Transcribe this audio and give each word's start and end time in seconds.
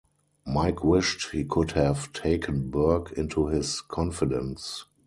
Mike 0.47 0.83
wished 0.83 1.29
he 1.29 1.43
could 1.45 1.73
have 1.73 2.11
taken 2.11 2.71
Burke 2.71 3.11
into 3.11 3.45
his 3.49 3.81
confidence. 3.81 4.85